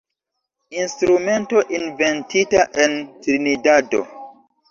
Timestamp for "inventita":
1.79-2.67